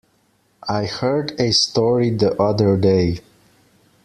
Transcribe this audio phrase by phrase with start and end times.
[0.67, 3.19] I heard a story the other day.